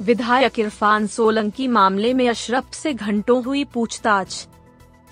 [0.00, 4.46] विधायक इरफान सोलंकी मामले में अशरफ से घंटों हुई पूछताछ।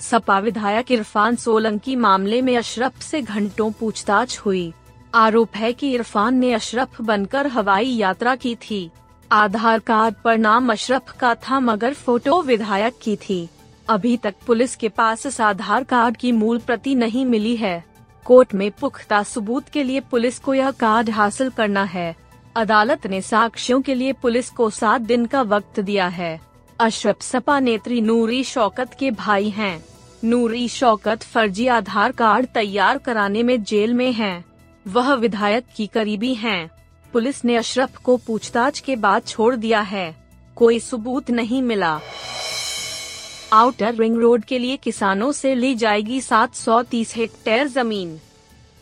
[0.00, 4.72] सपा विधायक इरफान सोलंकी मामले में अशरफ से घंटों पूछताछ हुई।
[5.14, 8.90] आरोप है कि इरफान ने अशरफ बनकर हवाई यात्रा की थी।
[9.32, 13.48] आधार कार्ड पर नाम अशरफ का था मगर फ़ोटो विधायक की थी।
[13.88, 17.84] अभी तक पुलिस के पास इस आधार कार्ड की मूल प्रति नहीं मिली है।
[18.24, 22.27] कोर्ट में पुख्ता सबूत के लिए पुलिस को यह कार्ड हासिल करना है।
[22.58, 26.40] अदालत ने साक्ष्यों के लिए पुलिस को सात दिन का वक्त दिया है
[26.80, 29.84] अशरफ सपा नेत्री नूरी शौकत के भाई हैं।
[30.24, 34.44] नूरी शौकत फर्जी आधार कार्ड तैयार कराने में जेल में हैं।
[34.86, 36.70] वह विधायक की करीबी हैं।
[37.12, 40.14] पुलिस ने अशरफ को पूछताछ के बाद छोड़ दिया है
[40.56, 41.98] कोई सबूत नहीं मिला
[43.52, 48.18] आउटर रिंग रोड के लिए किसानों से ली जाएगी 730 हेक्टेयर ज़मीन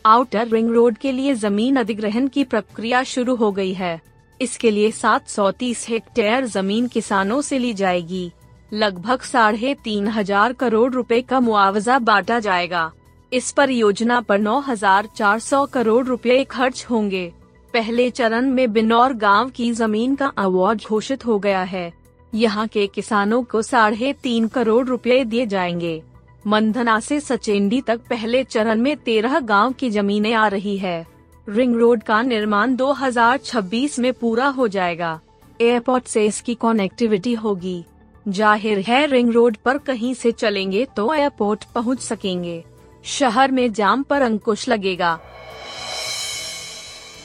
[0.05, 3.99] आउटर रिंग रोड के लिए ज़मीन अधिग्रहण की प्रक्रिया शुरू हो गई है।
[4.39, 8.31] इसके लिए 730 हेक्टेयर ज़मीन किसानों से ली जाएगी।
[8.73, 12.91] लगभग साढ़े तीन हज़ार करोड़ रुपए का मुआवजा बांटा जाएगा।
[13.31, 17.31] इस परियोजना पर 9,400 करोड़ रुपए खर्च होंगे।
[17.73, 21.91] पहले चरण में बिनौर गाँव की ज़मीन का अवार्ड घोषित हो गया है।
[22.33, 26.01] यहाँ के किसानों को साढ़े तीन करोड़ रुपए दिए जाएँगे।
[26.47, 31.05] मंधना से सचेंडी तक पहले चरण में तेरह गाँव की जमीनें आ रही है।
[31.47, 35.19] रिंग रोड का निर्माण 2026 में पूरा हो जाएगा।
[35.61, 37.83] एयरपोर्ट से इसकी कनेक्टिविटी होगी।
[38.27, 42.63] ज़ाहिर है रिंग रोड पर कहीं से चलेंगे तो एयरपोर्ट पहुँच सकेंगे।
[43.05, 45.19] शहर में जाम पर अंकुश लगेगा।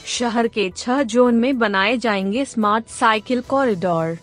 [0.06, 4.18] शहर के छह जोन में बनाए जाएँगे स्मार्ट साइकिल कॉरिडोर।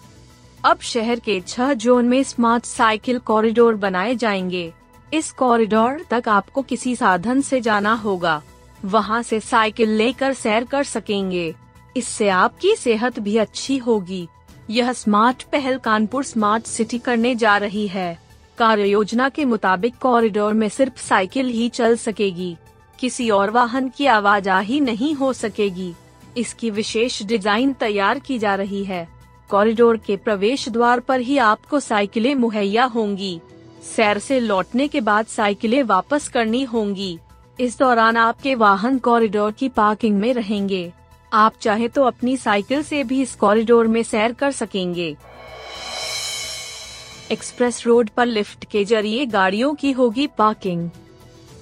[0.66, 4.72] अब शहर के छह जोन में स्मार्ट साइकिल कॉरिडोर बनाए जाएँगे।
[5.14, 8.42] इस कॉरिडोर तक आपको किसी साधन से जाना होगा।
[8.86, 11.54] वहाँ से साइकिल लेकर सैर कर सकेंगे।
[11.98, 14.28] इससे आपकी सेहत भी अच्छी होगी।
[14.70, 18.18] यह स्मार्ट पहल कानपुर स्मार्ट सिटी करने जा रही है।
[18.58, 22.56] कार्य योजना के मुताबिक कॉरिडोर में सिर्फ़ साइकिल ही चल सकेगी।
[23.00, 25.94] किसी और वाहन की आवाजाही नहीं हो सकेगी।
[26.38, 29.08] इसकी विशेष डिज़ाइन तैयार की जा रही है।
[29.50, 33.40] कॉरिडोर के प्रवेश द्वार पर ही आपको साइकिलें मुहैया होंगी।
[33.86, 37.18] सैर से लौटने के बाद साइकिलें वापस करनी होंगी।
[37.60, 40.92] इस दौरान आपके वाहन कॉरिडोर की पार्किंग में रहेंगे।
[41.34, 45.16] आप चाहे तो अपनी साइकिल से भी इस कॉरिडोर में सैर कर सकेंगे।
[47.32, 50.90] एक्सप्रेस रोड पर लिफ्ट के ज़रिए गाड़ियों की होगी पार्किंग।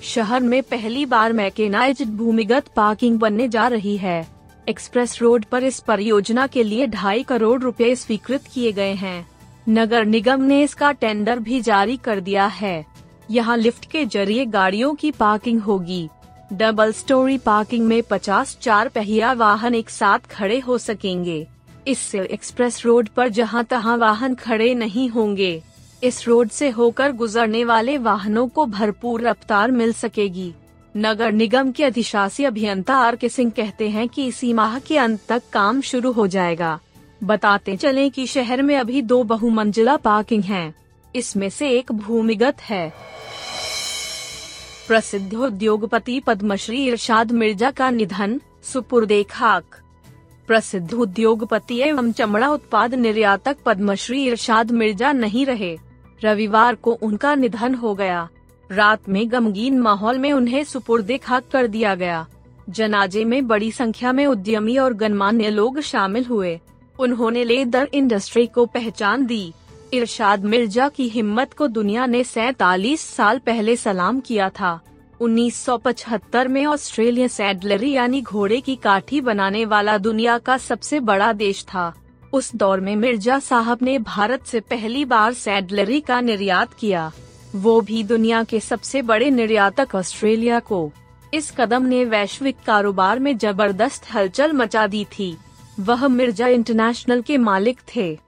[0.04, 4.28] शहर में पहली बार मैकेनाइज्ड भूमिगत पार्किंग बनने जा रही है।
[4.70, 9.28] एक्सप्रेस रोड पर इस परियोजना के लिए ढाई करोड़ रुपए स्वीकृत किए गए हैं।
[9.70, 12.86] नगर निगम ने इसका टेंडर भी जारी कर दिया है।
[13.32, 16.10] यहाँ लिफ्ट के ज़रिए गाड़ियों की पार्किंग होगी।
[16.54, 21.48] डबल स्टोरी पार्किंग में 50 चार पहिया वाहन एक साथ खड़े हो सकेंगे।
[21.88, 25.62] इससे एक्सप्रेस रोड पर जहाँ तहाँ वाहन खड़े नहीं होंगे।
[26.04, 30.54] इस रोड से होकर गुजरने वाले वाहनों को भरपूर रफ्तार मिल सकेगी।
[30.98, 35.20] नगर निगम के अधिशासी अभियंता आर के सिंह कहते हैं कि इसी माह के अंत
[35.30, 36.80] तक काम शुरू हो जाएगा।
[37.24, 40.74] बताते चले कि शहर में अभी दो बहुमंजिला पार्किंग हैं।
[41.16, 42.94] इसमें से एक भूमिगत है।
[44.88, 49.76] प्रसिद्ध उद्योगपति पद्मश्री इरशाद मिर्ज़ा का निधन सुपुर्दे खाक
[50.48, 55.78] प्रसिद्ध उद्योगपति एवं चमड़ा उत्पाद निर्यातक पद्मश्री इरशाद मिर्ज़ा नहीं रहे।
[56.22, 58.28] रविवार को उनका निधन हो गया।
[58.70, 62.26] रात में गमगीन माहौल में उन्हें सुपुर्दे खाक कर दिया गया।
[62.70, 66.60] जनाजे में बड़ी संख्या में उद्यमी और गणमान्य लोग शामिल हुए।
[67.00, 69.54] उन्होंने लेदर इंडस्ट्री को पहचान दी।
[69.94, 74.80] इरशाद मिर्ज़ा की हिम्मत को दुनिया ने सैतालीस साल पहले सलाम किया था।
[75.20, 81.64] 1975 में ऑस्ट्रेलिया सैडलरी यानी घोड़े की काठी बनाने वाला दुनिया का सबसे बड़ा देश
[81.64, 81.94] था।
[82.34, 87.12] उस दौर में मिर्ज़ा साहब ने भारत से पहली बार सैडलरी का निर्यात किया।
[87.56, 90.92] वो भी दुनिया के सबसे बड़े निर्यातक ऑस्ट्रेलिया को।
[91.34, 95.38] इस कदम ने वैश्विक कारोबार में ज़बरदस्त हलचल मचा दी थी।
[95.80, 98.20] वह मिर्ज़ा इंटरनेशनल के मालिक थे।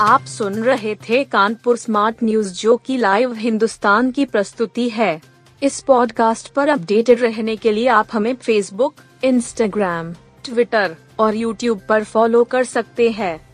[0.00, 5.20] आप सुन रहे थे कानपुर स्मार्ट न्यूज़, जो की लाइव हिंदुस्तान की प्रस्तुति है।
[5.62, 8.94] इस पॉडकास्ट पर अपडेटेड रहने के लिए आप हमें फेसबुक
[9.24, 10.12] इंस्टाग्राम
[10.44, 13.53] ट्विटर और यूट्यूब पर फॉलो कर सकते हैं।